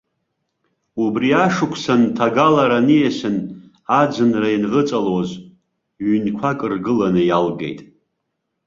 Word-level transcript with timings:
Убри 1.03 1.29
ашықәсан, 1.45 2.01
ҭагалара 2.15 2.79
ниасын, 2.87 3.37
аӡынра 3.99 4.49
ианӷыҵалоз, 4.51 5.29
ҩнқәак 6.09 6.59
ргыланы 6.71 7.21
иалгеит. 7.25 7.79